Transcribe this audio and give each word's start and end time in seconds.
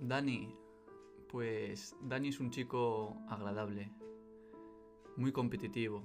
Dani, 0.00 0.54
pues 1.28 1.96
Dani 2.02 2.28
es 2.28 2.40
un 2.40 2.50
chico 2.50 3.16
agradable, 3.28 3.90
muy 5.16 5.32
competitivo. 5.32 6.02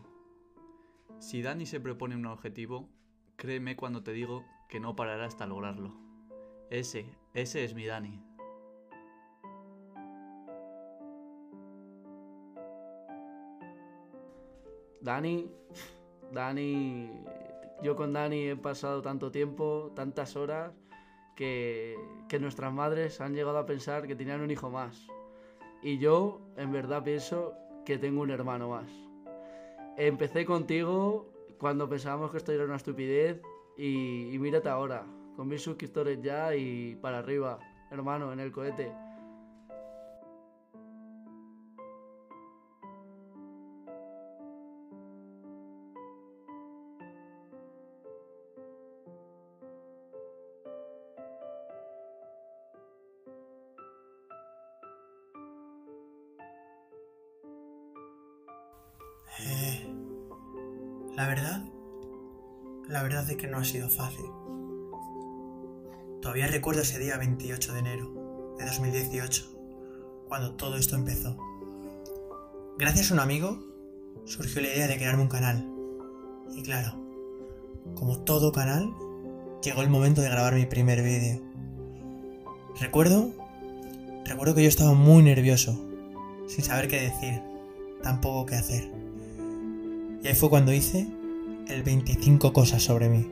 Si 1.20 1.41
Dani 1.41 1.65
se 1.65 1.79
propone 1.79 2.15
un 2.15 2.25
objetivo, 2.25 2.89
créeme 3.35 3.75
cuando 3.75 4.01
te 4.01 4.13
digo 4.13 4.46
que 4.69 4.79
no 4.79 4.96
parará 4.96 5.25
hasta 5.25 5.46
lograrlo. 5.46 5.93
Ese, 6.69 7.05
ese 7.33 7.63
es 7.63 7.75
mi 7.75 7.85
Dani. 7.85 8.23
Dani, 15.01 15.51
Dani, 16.31 17.09
yo 17.84 17.95
con 17.95 18.13
Dani 18.13 18.49
he 18.49 18.55
pasado 18.55 19.02
tanto 19.02 19.31
tiempo, 19.31 19.91
tantas 19.95 20.35
horas, 20.35 20.71
que, 21.36 21.98
nuestras 22.40 22.73
madres 22.73 23.20
han 23.22 23.34
llegado 23.34 23.58
a 23.58 23.66
pensar 23.66 24.08
que 24.08 24.16
tenían 24.16 24.41
un 24.41 24.52
hijo 24.52 24.70
más. 24.70 25.08
Y 25.81 25.98
yo, 25.98 26.41
en 26.58 26.72
verdad, 26.72 27.03
pienso 27.03 27.53
que 27.85 27.98
tengo 27.98 28.22
un 28.22 28.31
hermano 28.31 28.70
más. 28.70 28.89
Empecé 29.98 30.45
contigo 30.45 31.27
cuando 31.58 31.89
pensábamos 31.89 32.31
que 32.31 32.38
esto 32.38 32.52
era 32.52 32.66
una 32.66 32.77
estupidez 32.77 33.41
y, 33.77 34.34
y 34.34 34.39
mírate 34.39 34.70
ahora, 34.70 35.05
con 35.36 35.48
mil 35.48 35.59
suscriptores 35.59 36.22
ya 36.22 36.55
y 36.55 36.95
para 36.95 37.20
arriba, 37.20 37.59
hermano, 37.89 38.31
en 38.31 38.39
el 38.39 38.52
cohete. 38.52 38.91
Eh, 59.44 59.88
la 61.16 61.28
verdad, 61.28 61.66
la 62.88 63.03
verdad 63.03 63.30
es 63.30 63.38
que 63.38 63.48
no 63.48 63.58
ha 63.58 63.66
sido 63.66 63.89
fácil. 63.89 64.25
Todavía 66.22 66.48
recuerdo 66.48 66.81
ese 66.81 67.00
día 67.00 67.17
28 67.17 67.73
de 67.73 67.80
enero 67.80 68.56
de 68.58 68.66
2018, 68.66 69.45
cuando 70.28 70.56
todo 70.56 70.78
esto 70.78 70.95
empezó. 70.95 71.38
Gracias 72.78 73.11
a 73.11 73.16
un 73.16 73.20
amigo, 73.20 73.59
surgió 74.25 74.61
la 74.61 74.70
idea 74.70 74.88
de 74.88 74.98
crearme 74.98 75.23
un 75.23 75.30
canal. 75.30 75.67
Y 76.55 76.64
claro, 76.64 76.95
como 77.95 78.20
todo 78.20 78.52
canal, 78.52 78.94
llegó 79.64 79.81
el 79.81 79.89
momento 79.89 80.22
de 80.22 80.30
grabar 80.30 80.55
mi 80.55 80.66
primer 80.66 81.02
vídeo. 81.02 81.42
Recuerdo, 82.80 83.31
recuerdo 84.26 84.55
que 84.55 84.64
yo 84.64 84.70
estaba 84.70 84.94
muy 84.94 85.23
nervioso, 85.23 85.80
sin 86.48 86.64
saber 86.64 86.88
qué 86.88 87.02
decir, 87.02 87.42
tampoco 88.02 88.45
qué 88.45 88.55
hacer. 88.55 88.92
Y 90.23 90.27
ahí 90.27 90.36
fue 90.36 90.50
cuando 90.50 90.73
hice 90.73 91.08
el 91.67 91.83
25 91.83 92.53
cosas 92.53 92.83
sobre 92.83 93.09
mí. 93.09 93.27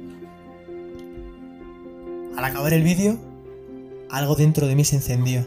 Al 2.36 2.46
acabar 2.46 2.74
el 2.74 2.84
vídeo, 2.84 3.18
algo 4.10 4.36
dentro 4.36 4.68
de 4.68 4.76
mí 4.76 4.86
se 4.86 4.96
encendió. 4.96 5.46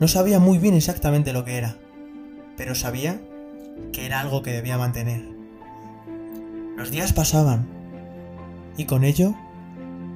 No 0.00 0.08
sabía 0.08 0.38
muy 0.38 0.58
bien 0.58 0.74
exactamente 0.74 1.32
lo 1.32 1.44
que 1.44 1.56
era, 1.56 1.76
pero 2.56 2.74
sabía 2.74 3.20
que 3.92 4.06
era 4.06 4.20
algo 4.20 4.42
que 4.42 4.52
debía 4.52 4.76
mantener. 4.76 5.24
Los 6.76 6.90
días 6.90 7.12
pasaban 7.12 7.66
y 8.76 8.84
con 8.84 9.04
ello 9.04 9.34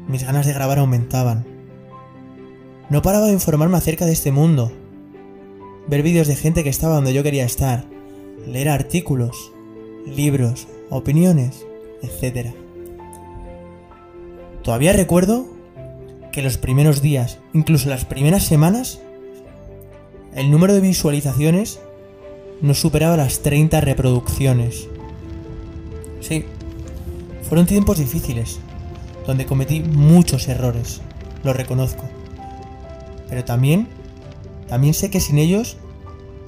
mis 0.08 0.24
ganas 0.24 0.46
de 0.46 0.52
grabar 0.52 0.78
aumentaban. 0.78 1.44
No 2.90 3.02
paraba 3.02 3.26
de 3.26 3.32
informarme 3.32 3.76
acerca 3.76 4.04
de 4.04 4.12
este 4.12 4.32
mundo, 4.32 4.72
ver 5.88 6.02
vídeos 6.02 6.28
de 6.28 6.36
gente 6.36 6.62
que 6.62 6.70
estaba 6.70 6.96
donde 6.96 7.14
yo 7.14 7.22
quería 7.22 7.44
estar, 7.44 7.86
leer 8.46 8.68
artículos, 8.68 9.52
libros, 10.06 10.66
opiniones, 10.90 11.64
etc. 12.02 12.50
Todavía 14.62 14.92
recuerdo 14.92 15.46
que 16.32 16.42
los 16.42 16.56
primeros 16.56 17.02
días, 17.02 17.38
incluso 17.52 17.88
las 17.88 18.04
primeras 18.04 18.44
semanas, 18.44 19.00
el 20.34 20.50
número 20.50 20.72
de 20.72 20.80
visualizaciones 20.80 21.80
no 22.62 22.74
superaba 22.74 23.16
las 23.16 23.40
30 23.40 23.80
reproducciones. 23.80 24.88
Sí, 26.20 26.44
fueron 27.42 27.66
tiempos 27.66 27.98
difíciles, 27.98 28.60
donde 29.26 29.46
cometí 29.46 29.80
muchos 29.80 30.48
errores, 30.48 31.00
lo 31.42 31.52
reconozco. 31.52 32.04
Pero 33.28 33.44
también, 33.44 33.88
también 34.68 34.94
sé 34.94 35.10
que 35.10 35.20
sin 35.20 35.38
ellos 35.38 35.76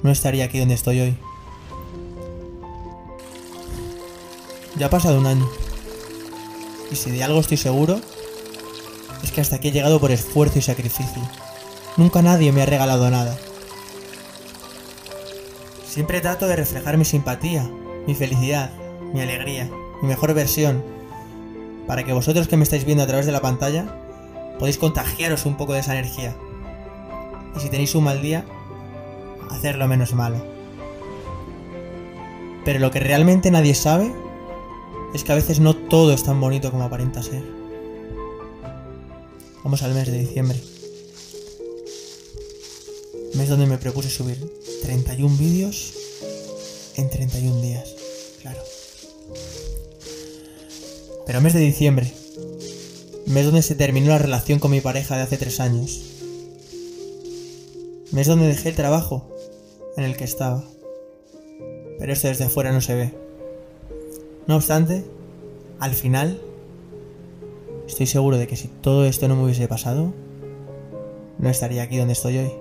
no 0.03 0.11
estaría 0.11 0.45
aquí 0.45 0.59
donde 0.59 0.75
estoy 0.75 0.99
hoy. 1.01 1.17
Ya 4.77 4.87
ha 4.87 4.89
pasado 4.89 5.19
un 5.19 5.25
año. 5.25 5.49
Y 6.91 6.95
si 6.95 7.11
de 7.11 7.23
algo 7.23 7.39
estoy 7.39 7.57
seguro, 7.57 7.99
es 9.23 9.31
que 9.31 9.41
hasta 9.41 9.55
aquí 9.55 9.69
he 9.69 9.71
llegado 9.71 9.99
por 9.99 10.11
esfuerzo 10.11 10.59
y 10.59 10.61
sacrificio. 10.61 11.21
Nunca 11.97 12.21
nadie 12.21 12.51
me 12.51 12.61
ha 12.61 12.65
regalado 12.65 13.09
nada. 13.09 13.37
Siempre 15.87 16.19
trato 16.19 16.47
de 16.47 16.57
reflejar 16.57 16.97
mi 16.97 17.05
simpatía, 17.05 17.69
mi 18.05 18.15
felicidad, 18.15 18.71
mi 19.13 19.21
alegría, 19.21 19.69
mi 20.01 20.09
mejor 20.09 20.33
versión, 20.33 20.83
para 21.87 22.03
que 22.03 22.11
vosotros 22.11 22.49
que 22.49 22.57
me 22.57 22.63
estáis 22.63 22.83
viendo 22.83 23.03
a 23.03 23.07
través 23.07 23.25
de 23.25 23.31
la 23.31 23.41
pantalla 23.41 24.01
podéis 24.59 24.77
contagiaros 24.77 25.45
un 25.45 25.55
poco 25.55 25.73
de 25.73 25.79
esa 25.79 25.93
energía. 25.93 26.35
Y 27.55 27.61
si 27.61 27.69
tenéis 27.69 27.95
un 27.95 28.03
mal 28.03 28.21
día, 28.21 28.43
hacerlo 29.49 29.87
menos 29.87 30.13
malo. 30.13 30.37
Pero 32.65 32.79
lo 32.79 32.91
que 32.91 32.99
realmente 32.99 33.51
nadie 33.51 33.75
sabe 33.75 34.11
es 35.15 35.23
que 35.23 35.31
a 35.31 35.35
veces 35.35 35.61
no 35.61 35.73
todo 35.73 36.13
es 36.13 36.23
tan 36.23 36.41
bonito 36.41 36.71
como 36.71 36.83
aparenta 36.83 37.23
ser. 37.23 37.41
Vamos 39.63 39.81
al 39.81 39.93
mes 39.93 40.11
de 40.11 40.19
diciembre. 40.19 40.61
Mes 43.35 43.47
donde 43.47 43.65
me 43.65 43.77
propuse 43.77 44.09
subir 44.09 44.37
31 44.83 45.37
vídeos 45.37 45.93
en 46.97 47.09
31 47.09 47.61
días. 47.61 47.95
Claro. 48.41 48.61
Pero 51.25 51.41
mes 51.41 51.53
de 51.53 51.61
diciembre. 51.61 52.11
Mes 53.25 53.45
donde 53.45 53.61
se 53.61 53.75
terminó 53.75 54.09
la 54.09 54.19
relación 54.19 54.59
con 54.59 54.71
mi 54.71 54.81
pareja 54.81 55.15
de 55.15 55.23
hace 55.23 55.37
3 55.37 55.59
años. 55.61 56.01
Mes 58.11 58.27
donde 58.27 58.47
dejé 58.47 58.69
el 58.69 58.75
trabajo 58.75 59.33
en 59.95 60.03
el 60.03 60.17
que 60.17 60.25
estaba. 60.25 60.65
Pero 61.99 62.11
esto 62.11 62.27
desde 62.27 62.43
afuera 62.43 62.73
no 62.73 62.81
se 62.81 62.95
ve. 62.95 63.24
No 64.47 64.55
obstante, 64.57 65.03
al 65.79 65.91
final, 65.91 66.39
estoy 67.87 68.05
seguro 68.05 68.37
de 68.37 68.45
que 68.45 68.55
si 68.55 68.67
todo 68.67 69.05
esto 69.05 69.27
no 69.27 69.35
me 69.35 69.43
hubiese 69.43 69.67
pasado, 69.67 70.13
no 71.39 71.49
estaría 71.49 71.81
aquí 71.81 71.97
donde 71.97 72.13
estoy 72.13 72.37
hoy. 72.37 72.51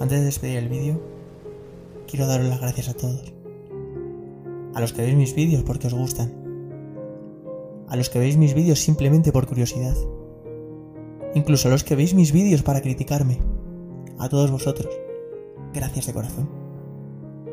Antes 0.00 0.20
de 0.20 0.24
despedir 0.24 0.58
el 0.58 0.68
vídeo, 0.68 0.98
quiero 2.06 2.26
daros 2.26 2.46
las 2.46 2.60
gracias 2.60 2.88
a 2.88 2.94
todos. 2.94 3.32
A 4.74 4.80
los 4.80 4.92
que 4.94 5.02
veis 5.02 5.16
mis 5.16 5.34
vídeos 5.34 5.62
porque 5.64 5.88
os 5.88 5.94
gustan. 5.94 6.32
A 7.88 7.96
los 7.96 8.08
que 8.08 8.18
veis 8.18 8.36
mis 8.36 8.54
vídeos 8.54 8.78
simplemente 8.78 9.30
por 9.30 9.46
curiosidad. 9.46 9.96
Incluso 11.34 11.68
a 11.68 11.70
los 11.70 11.84
que 11.84 11.96
veis 11.96 12.14
mis 12.14 12.32
vídeos 12.32 12.62
para 12.62 12.80
criticarme. 12.80 13.38
A 14.18 14.28
todos 14.28 14.50
vosotros. 14.50 14.88
Gracias 15.74 16.06
de 16.06 16.14
corazón. 16.14 16.67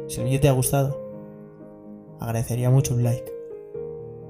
Si 0.08 0.20
el 0.20 0.26
vídeo 0.26 0.40
te 0.40 0.50
ha 0.50 0.54
gustado, 0.54 1.00
agradecería 2.20 2.70
mucho 2.70 2.94
un 2.94 3.04
like. 3.04 3.32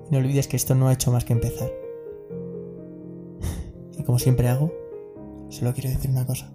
Y 0.07 0.11
no 0.11 0.19
olvides 0.19 0.47
que 0.47 0.55
esto 0.55 0.75
no 0.75 0.87
ha 0.87 0.93
hecho 0.93 1.11
más 1.11 1.25
que 1.25 1.33
empezar. 1.33 1.71
y 3.97 4.03
como 4.03 4.19
siempre 4.19 4.47
hago, 4.47 4.71
solo 5.49 5.73
quiero 5.73 5.89
decir 5.89 6.11
una 6.11 6.25
cosa. 6.25 6.51